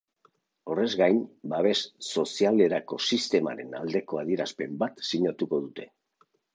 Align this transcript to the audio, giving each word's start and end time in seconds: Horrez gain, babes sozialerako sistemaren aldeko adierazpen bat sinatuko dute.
Horrez 0.75 0.87
gain, 1.01 1.19
babes 1.51 1.75
sozialerako 2.23 3.01
sistemaren 3.11 3.79
aldeko 3.83 4.23
adierazpen 4.27 4.77
bat 4.85 5.09
sinatuko 5.15 5.65
dute. 5.67 5.93